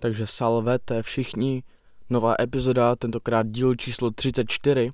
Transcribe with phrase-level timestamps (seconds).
[0.00, 1.62] Takže salvete všichni,
[2.10, 4.90] nová epizoda, tentokrát díl číslo 34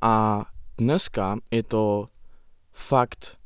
[0.00, 0.44] a
[0.78, 2.08] dneska je to
[2.72, 3.36] fakt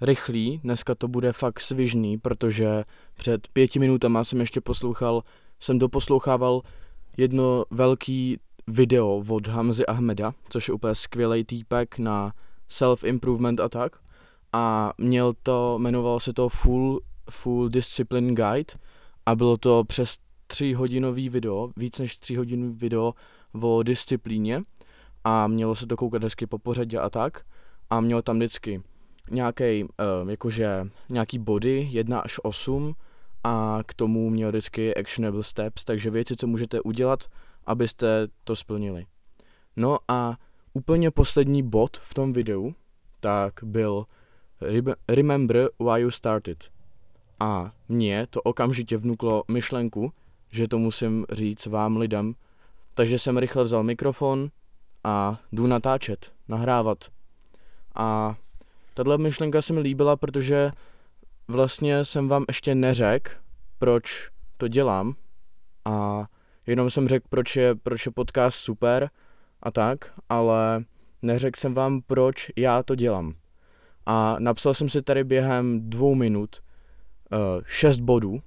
[0.00, 5.22] rychlý, dneska to bude fakt svižný, protože před pěti minutama jsem ještě poslouchal,
[5.60, 6.62] jsem doposlouchával
[7.16, 12.32] jedno velký video od Hamzy Ahmeda, což je úplně skvělý týpek na
[12.68, 13.96] self-improvement a tak.
[14.52, 17.00] A měl to, jmenovalo se to Full,
[17.30, 18.74] Full Discipline Guide
[19.26, 20.16] a bylo to přes
[20.46, 23.14] tři hodinový video, víc než tři hodinový video
[23.60, 24.62] o disciplíně
[25.24, 27.44] a mělo se to koukat hezky po pořadě a tak
[27.90, 28.82] a mělo tam vždycky
[29.30, 32.94] nějaký, uh, jakože nějaký body, 1 až 8
[33.44, 37.24] a k tomu měl vždycky actionable steps, takže věci, co můžete udělat,
[37.66, 39.06] abyste to splnili.
[39.76, 40.36] No a
[40.72, 42.74] úplně poslední bod v tom videu,
[43.20, 44.06] tak byl
[45.08, 46.70] Remember why you started.
[47.40, 50.12] A mě to okamžitě vnuklo myšlenku,
[50.50, 52.34] že to musím říct vám lidem,
[52.94, 54.50] takže jsem rychle vzal mikrofon
[55.04, 56.98] a jdu natáčet, nahrávat.
[57.94, 58.36] A
[58.94, 60.70] tahle myšlenka se mi líbila, protože
[61.48, 63.32] vlastně jsem vám ještě neřekl,
[63.78, 65.14] proč to dělám
[65.84, 66.26] a
[66.66, 69.10] jenom jsem řekl, proč je, proč je podcast super
[69.62, 70.84] a tak, ale
[71.22, 73.34] neřekl jsem vám, proč já to dělám.
[74.06, 76.56] A napsal jsem si tady během dvou minut
[77.32, 78.42] uh, šest bodů,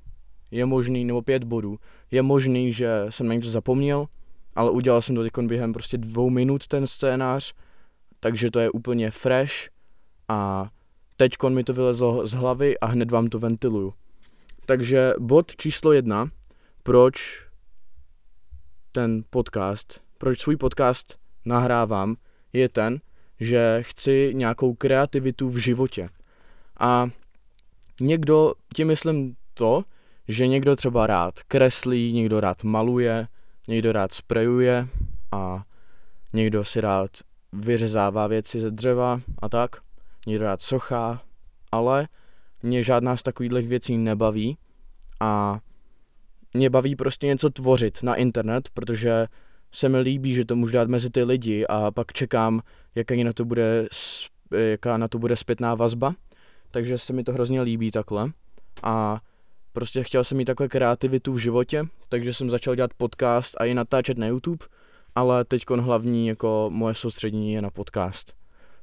[0.52, 1.80] je možný, nebo pět bodů,
[2.12, 4.08] je možný, že jsem na něco zapomněl,
[4.56, 7.54] ale udělal jsem to teď během prostě dvou minut ten scénář,
[8.20, 9.54] takže to je úplně fresh
[10.28, 10.70] a
[11.18, 13.94] teď mi to vylezlo z hlavy a hned vám to ventiluju.
[14.66, 16.30] Takže bod číslo jedna,
[16.84, 17.44] proč
[18.92, 22.16] ten podcast, proč svůj podcast nahrávám,
[22.54, 23.00] je ten,
[23.40, 26.10] že chci nějakou kreativitu v životě.
[26.80, 27.10] A
[28.02, 29.84] někdo, tím myslím to,
[30.28, 33.28] že někdo třeba rád kreslí, někdo rád maluje,
[33.68, 34.88] někdo rád sprejuje
[35.32, 35.64] a
[36.34, 37.12] někdo si rád
[37.54, 39.76] vyřezává věci ze dřeva a tak,
[40.28, 41.22] někdo rád sochá,
[41.72, 42.08] ale
[42.64, 44.58] mě žádná z takových věcí nebaví
[45.20, 45.60] a
[46.54, 49.28] mě baví prostě něco tvořit na internet, protože
[49.72, 52.62] se mi líbí, že to můžu dát mezi ty lidi a pak čekám,
[52.96, 53.88] jaká na to bude,
[54.52, 56.16] jaká na to bude zpětná vazba,
[56.74, 58.32] takže se mi to hrozně líbí takhle
[58.84, 59.22] a
[59.74, 63.74] prostě chtěl jsem mít takhle kreativitu v životě, takže jsem začal dělat podcast a i
[63.74, 64.66] natáčet na YouTube,
[65.16, 68.34] ale teď hlavní jako moje soustředění je na podcast.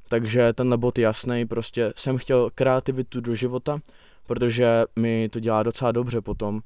[0.09, 3.79] Takže tenhle bod je jasný, prostě jsem chtěl kreativitu do života,
[4.27, 6.61] protože mi to dělá docela dobře potom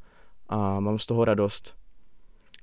[0.50, 1.76] a mám z toho radost.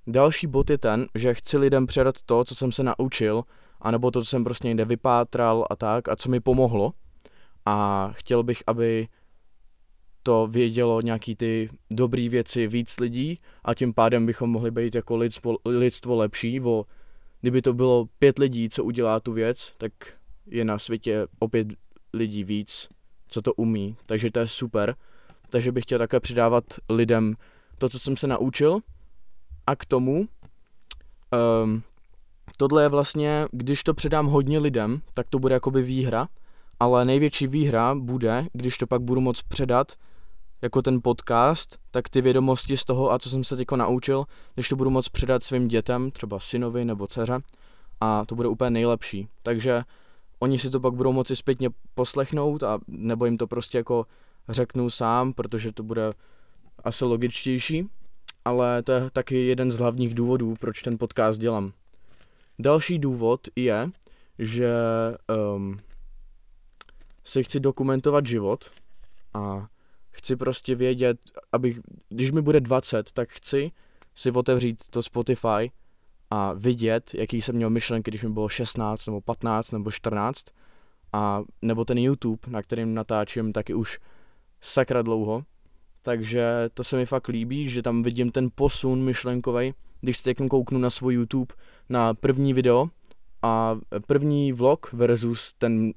[0.06, 3.42] Další bod je ten, že chci lidem předat to, co jsem se naučil,
[3.80, 6.92] anebo to, co jsem prostě někde vypátral a tak, a co mi pomohlo.
[7.66, 9.08] A chtěl bych, aby
[10.22, 15.16] to vědělo nějaký ty dobré věci víc lidí a tím pádem bychom mohli být jako
[15.16, 16.60] lidstvo, lidstvo lepší.
[16.60, 16.84] O,
[17.40, 19.92] kdyby to bylo pět lidí, co udělá tu věc, tak
[20.46, 21.68] je na světě opět
[22.12, 22.88] lidí víc,
[23.28, 24.96] co to umí, takže to je super.
[25.50, 27.34] Takže bych chtěl také přidávat lidem
[27.78, 28.78] to, co jsem se naučil
[29.66, 30.28] a k tomu
[31.64, 31.82] um,
[32.56, 36.28] tohle je vlastně, když to předám hodně lidem, tak to bude jakoby výhra,
[36.82, 39.92] ale největší výhra bude, když to pak budu moct předat
[40.62, 44.68] jako ten podcast, tak ty vědomosti z toho a co jsem se teď naučil, když
[44.68, 47.38] to budu moct předat svým dětem, třeba synovi nebo dceře,
[48.00, 49.28] a to bude úplně nejlepší.
[49.42, 49.82] Takže
[50.38, 54.06] oni si to pak budou moci zpětně poslechnout a nebo jim to prostě jako
[54.48, 56.12] řeknu sám, protože to bude
[56.84, 57.88] asi logičtější,
[58.44, 61.72] ale to je taky jeden z hlavních důvodů, proč ten podcast dělám.
[62.58, 63.90] Další důvod je,
[64.38, 64.72] že
[65.54, 65.78] um,
[67.24, 68.70] si chci dokumentovat život
[69.34, 69.66] a
[70.10, 71.18] chci prostě vědět,
[71.52, 73.72] abych, když mi bude 20, tak chci
[74.14, 75.70] si otevřít to Spotify
[76.30, 80.44] a vidět, jaký jsem měl myšlenky, když mi bylo 16 nebo 15 nebo 14
[81.12, 83.98] a nebo ten YouTube, na kterým natáčím taky už
[84.60, 85.44] sakra dlouho.
[86.02, 86.44] Takže
[86.74, 90.78] to se mi fakt líbí, že tam vidím ten posun myšlenkový, když se teď kouknu
[90.78, 91.54] na svůj YouTube
[91.88, 92.88] na první video
[93.42, 95.92] a první vlog versus ten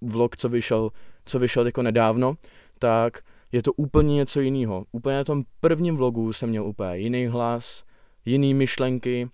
[0.00, 0.90] vlog, co vyšel,
[1.24, 2.34] co vyšel jako nedávno,
[2.78, 4.84] tak je to úplně něco jiného.
[4.92, 7.84] Úplně na tom prvním vlogu jsem měl úplně jiný hlas,
[8.24, 9.28] jiný myšlenky,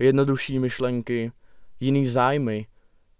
[0.00, 1.32] jednodušší myšlenky,
[1.80, 2.66] jiný zájmy.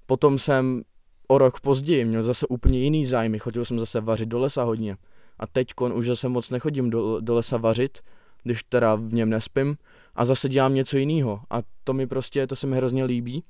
[0.07, 0.83] Potom jsem
[1.29, 4.97] o rok později měl zase úplně jiný zájmy, chodil jsem zase vařit do lesa hodně.
[5.39, 7.99] A teď už zase moc nechodím do, do lesa vařit,
[8.43, 9.77] když teda v něm nespím
[10.15, 11.41] a zase dělám něco jiného.
[11.51, 13.45] A to mi prostě, to se mi hrozně líbí,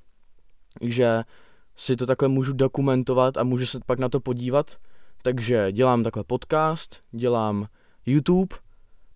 [0.82, 1.22] že
[1.80, 4.76] si to takhle můžu dokumentovat a můžu se pak na to podívat.
[5.22, 7.66] Takže dělám takhle podcast, dělám
[8.06, 8.56] YouTube,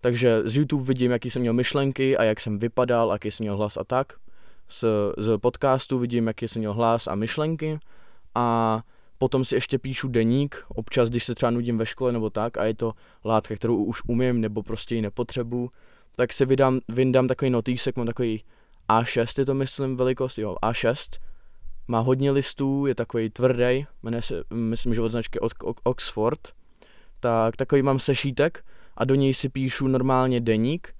[0.05, 3.57] Takže z YouTube vidím, jaký jsem měl myšlenky a jak jsem vypadal, jaký jsem měl
[3.57, 4.13] hlas a tak.
[4.69, 4.85] Z,
[5.17, 7.79] z podcastu vidím, jaký jsem měl hlas a myšlenky.
[8.35, 8.81] A
[9.17, 12.65] potom si ještě píšu deník, občas, když se třeba nudím ve škole nebo tak, a
[12.65, 12.93] je to
[13.25, 15.69] látka, kterou už umím nebo prostě ji nepotřebuju,
[16.15, 18.43] tak si vydám, vyndám takový notýsek, mám takový
[18.89, 21.19] A6 je to myslím velikost, jo, A6,
[21.87, 25.39] má hodně listů, je takový tvrdý, jmenuje se, myslím, že od značky
[25.83, 26.39] Oxford,
[27.19, 28.65] tak takový mám sešítek
[28.97, 30.95] a do něj si píšu normálně deník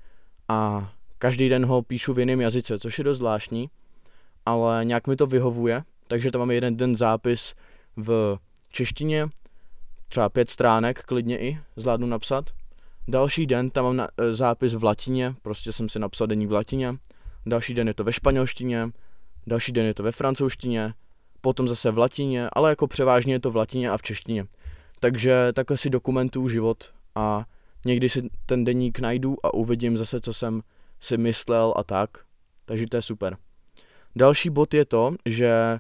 [0.50, 3.70] a každý den ho píšu v jiném jazyce, což je dost zvláštní,
[4.46, 7.56] ale nějak mi to vyhovuje, takže tam mám jeden den zápis
[7.98, 8.38] v
[8.72, 9.28] češtině,
[10.08, 12.50] třeba pět stránek, klidně i, zvládnu napsat.
[13.08, 16.52] Další den tam mám na, e, zápis v latině, prostě jsem si napsal denní v
[16.52, 16.96] latině.
[17.46, 18.90] Další den je to ve španělštině,
[19.48, 20.94] další den je to ve francouzštině,
[21.42, 24.46] potom zase v latině, ale jako převážně je to v latině a v češtině.
[25.00, 27.46] Takže takhle si dokumentuju život a
[27.86, 30.62] někdy si ten deník najdu a uvidím zase, co jsem
[31.00, 32.10] si myslel a tak.
[32.66, 33.38] Takže to je super.
[34.16, 35.80] Další bod je to, že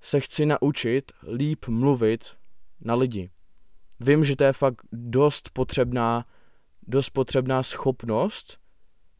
[0.00, 2.36] se chci naučit líp mluvit
[2.80, 3.30] na lidi.
[4.00, 6.24] Vím, že to je fakt dost potřebná,
[6.86, 8.58] dost potřebná schopnost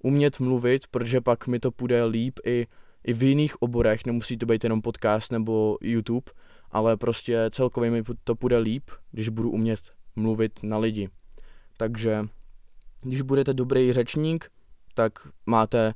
[0.02, 2.67] umět mluvit, protože pak mi to půjde líp i,
[3.04, 6.32] i v jiných oborech, nemusí to být jenom podcast nebo YouTube,
[6.70, 9.81] ale prostě celkově mi to půjde líp, když budu umět
[10.16, 11.08] mluvit na lidi.
[11.76, 12.28] Takže
[13.00, 14.50] když budete dobrý řečník,
[14.94, 15.94] tak máte,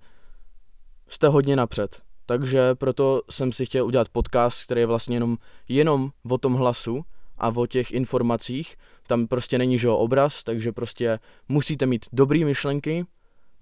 [1.09, 2.03] jste hodně napřed.
[2.27, 5.37] Takže proto jsem si chtěl udělat podcast, který je vlastně jenom,
[5.69, 7.05] jenom o tom hlasu
[7.39, 8.77] a o těch informacích.
[9.07, 11.19] Tam prostě není že obraz, takže prostě
[11.49, 13.07] musíte mít dobrý myšlenky,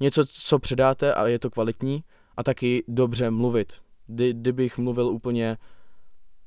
[0.00, 2.04] něco, co předáte a je to kvalitní
[2.36, 3.72] a taky dobře mluvit.
[4.06, 5.56] Kdy, kdybych mluvil úplně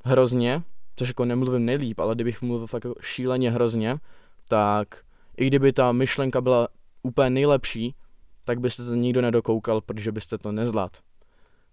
[0.06, 0.64] hrozně,
[0.96, 3.98] což jako nemluvím nejlíp, ale kdybych mluvil fakt jako šíleně hrozně,
[4.48, 5.04] tak
[5.38, 6.68] i kdyby ta myšlenka byla
[7.04, 7.96] úplně nejlepší,
[8.46, 11.00] tak byste to nikdo nedokoukal, protože byste to nezvládl.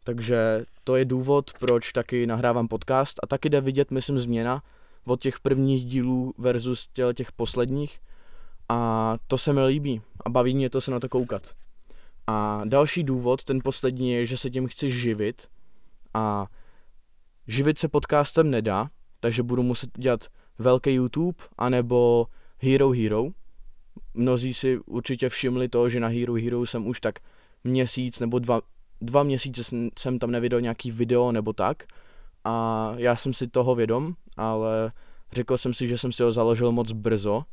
[0.04, 4.62] Takže to je důvod, proč taky nahrávám podcast a taky jde vidět, myslím, změna
[5.04, 8.00] od těch prvních dílů versus těch posledních
[8.68, 11.54] a to se mi líbí a baví mě to se na to koukat.
[12.26, 15.48] A další důvod, ten poslední je, že se tím chci živit.
[16.14, 16.46] A
[17.46, 18.88] živit se podcastem nedá,
[19.20, 20.26] takže budu muset dělat
[20.58, 22.26] velký YouTube anebo
[22.58, 23.24] Hero Hero.
[24.14, 27.18] Mnozí si určitě všimli to, že na Hero Hero jsem už tak
[27.64, 28.60] měsíc nebo dva,
[29.00, 29.62] dva měsíce
[29.98, 31.82] jsem tam neviděl nějaký video nebo tak.
[32.44, 34.92] A já jsem si toho vědom, ale
[35.32, 37.44] řekl jsem si, že jsem si ho založil moc brzo,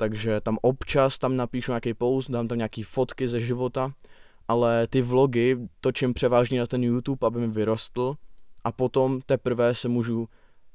[0.00, 3.92] takže tam občas tam napíšu nějaký post, dám tam nějaký fotky ze života,
[4.48, 8.14] ale ty vlogy točím převážně na ten YouTube, aby mi vyrostl
[8.64, 10.28] a potom teprve se můžu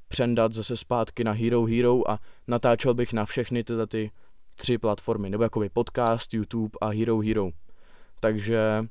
[0.07, 4.11] přendat zase zpátky na Hero Hero a natáčel bych na všechny tyhle ty
[4.55, 7.49] tři platformy, nebo jakoby podcast, YouTube a Hero Hero.
[8.19, 8.85] Takže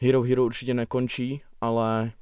[0.00, 2.12] Hero Hero určitě nekončí, ale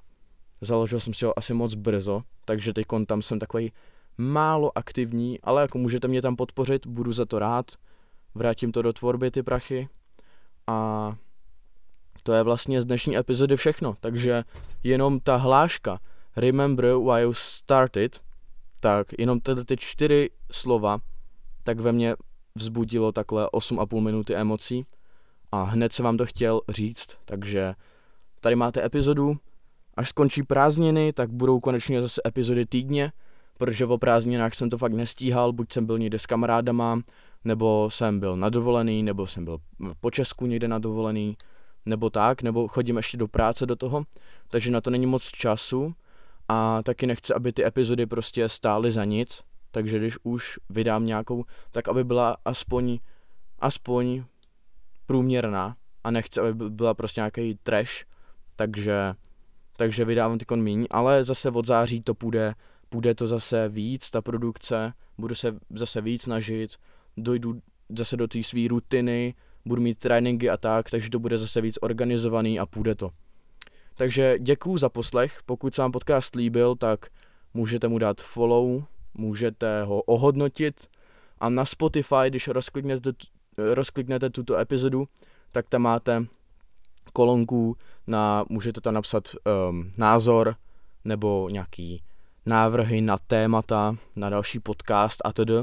[0.61, 3.73] založil jsem si ho asi moc brzo, takže teď tam jsem takový
[4.19, 7.67] málo aktivní, ale jako můžete mě tam podpořit, budu za to rád,
[8.35, 9.89] vrátím to do tvorby ty prachy.
[10.67, 11.13] A
[12.23, 14.45] to je vlastně z dnešní epizody všechno, takže
[14.83, 15.99] jenom ta hláška
[16.37, 18.21] Remember why you started,
[18.81, 20.99] tak jenom tyhle ty čtyři slova,
[21.65, 22.15] tak ve mně
[22.55, 24.87] vzbudilo takhle 8,5 minuty emocí.
[25.53, 27.75] A hned se vám to chtěl říct, takže
[28.41, 29.37] tady máte epizodu,
[29.95, 33.13] až skončí prázdniny, tak budou konečně zase epizody týdně,
[33.59, 37.01] protože o prázdninách jsem to fakt nestíhal, buď jsem byl někde s kamarádama,
[37.45, 39.59] nebo jsem byl na dovolený, nebo jsem byl
[40.01, 41.37] po Česku někde na dovolený,
[41.87, 44.05] nebo tak, nebo chodím ještě do práce do toho,
[44.49, 45.95] takže na to není moc času
[46.49, 51.45] a taky nechci, aby ty epizody prostě stály za nic, takže když už vydám nějakou,
[51.73, 52.99] tak aby byla aspoň,
[53.59, 54.25] aspoň
[55.07, 58.05] průměrná a nechci, aby byla prostě nějaký trash,
[58.57, 59.15] takže,
[59.77, 62.55] takže vydávám ty míň, ale zase od září to půjde,
[62.89, 66.77] půjde to zase víc, ta produkce, budu se zase víc snažit,
[67.17, 67.61] dojdu
[67.99, 71.79] zase do té své rutiny, budu mít tréninky a tak, takže to bude zase víc
[71.81, 73.11] organizovaný a půjde to.
[73.95, 77.07] Takže děkuju za poslech, pokud se vám podcast líbil, tak
[77.55, 80.87] můžete mu dát follow, můžete ho ohodnotit
[81.39, 83.13] a na Spotify, když rozkliknete,
[83.59, 85.09] rozkliknete tuto epizodu,
[85.53, 86.27] tak tam máte
[87.13, 87.77] kolonku
[88.07, 89.25] na, můžete tam napsat
[89.69, 90.57] um, názor
[91.05, 92.03] nebo nějaký
[92.47, 95.55] návrhy na témata, na další podcast a tedy.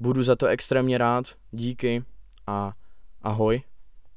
[0.00, 2.04] Budu za to extrémně rád, díky
[2.46, 2.72] a
[3.22, 3.62] ahoj.